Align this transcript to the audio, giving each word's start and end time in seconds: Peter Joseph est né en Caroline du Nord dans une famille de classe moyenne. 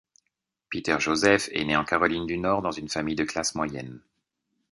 Peter 0.71 0.97
Joseph 0.99 1.47
est 1.51 1.63
né 1.63 1.75
en 1.77 1.85
Caroline 1.85 2.25
du 2.25 2.39
Nord 2.39 2.63
dans 2.63 2.71
une 2.71 2.89
famille 2.89 3.13
de 3.13 3.23
classe 3.23 3.53
moyenne. 3.53 4.01